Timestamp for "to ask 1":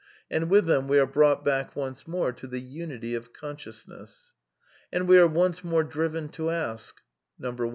6.29-7.69